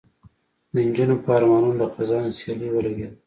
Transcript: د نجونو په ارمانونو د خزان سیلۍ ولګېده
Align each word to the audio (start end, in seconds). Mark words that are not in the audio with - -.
د 0.73 0.75
نجونو 0.87 1.15
په 1.23 1.29
ارمانونو 1.37 1.73
د 1.81 1.83
خزان 1.93 2.25
سیلۍ 2.37 2.69
ولګېده 2.71 3.17